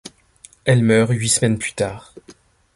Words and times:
Elle 0.65 0.81
meurt 0.83 1.11
huit 1.13 1.29
semaines 1.29 1.59
plus 1.59 1.73
tard. 1.73 2.15